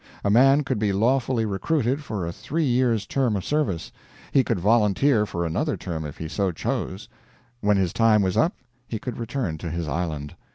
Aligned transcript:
A 0.23 0.31
man 0.31 0.63
could 0.63 0.79
be 0.79 0.91
lawfully 0.91 1.45
recruited 1.45 2.03
for 2.03 2.25
a 2.25 2.31
three 2.33 2.63
years 2.65 3.05
term 3.05 3.35
of 3.35 3.45
service; 3.45 3.91
he 4.31 4.43
could 4.43 4.59
volunteer 4.59 5.27
for 5.27 5.45
another 5.45 5.77
term 5.77 6.05
if 6.05 6.17
he 6.17 6.27
so 6.27 6.51
chose; 6.51 7.07
when 7.59 7.77
his 7.77 7.93
time 7.93 8.23
was 8.23 8.35
up 8.35 8.55
he 8.87 8.97
could 8.97 9.19
return 9.19 9.59
to 9.59 9.69
his 9.69 9.87
island. 9.87 10.33